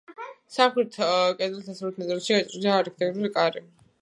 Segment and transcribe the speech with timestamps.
[0.53, 0.97] სამხრეთ
[1.41, 3.65] კედლის დასავლეთ ნაწილში გაჭრილია არქიტრავული კარი.